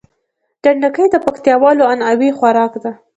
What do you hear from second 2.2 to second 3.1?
خوارک ده